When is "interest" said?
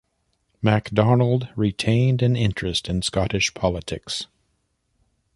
2.35-2.89